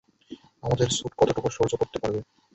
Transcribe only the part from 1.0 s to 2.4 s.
কতটুকু সহ্য করতে পারবে?